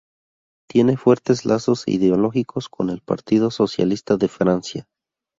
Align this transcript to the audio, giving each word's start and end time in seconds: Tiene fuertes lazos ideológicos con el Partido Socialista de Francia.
Tiene 0.67 0.97
fuertes 0.97 1.45
lazos 1.45 1.83
ideológicos 1.85 2.69
con 2.69 2.89
el 2.89 3.01
Partido 3.01 3.51
Socialista 3.51 4.17
de 4.17 4.29
Francia. 4.29 4.87